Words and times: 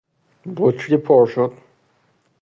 بطری 0.55 0.97
پر 0.97 1.25
شد. 1.25 1.51